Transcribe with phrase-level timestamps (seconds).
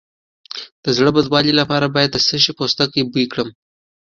[0.83, 3.49] د زړه بدوالي لپاره باید د څه شي پوستکی بوی کړم؟